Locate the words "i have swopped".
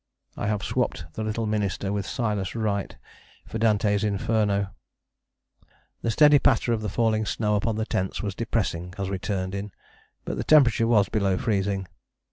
0.35-1.05